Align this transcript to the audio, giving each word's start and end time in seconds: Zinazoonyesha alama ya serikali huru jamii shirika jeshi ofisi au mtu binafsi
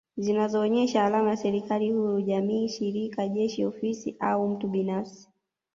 Zinazoonyesha 0.17 1.05
alama 1.05 1.29
ya 1.29 1.37
serikali 1.37 1.91
huru 1.91 2.21
jamii 2.21 2.67
shirika 2.67 3.27
jeshi 3.27 3.65
ofisi 3.65 4.15
au 4.19 4.47
mtu 4.47 4.67
binafsi 4.67 5.27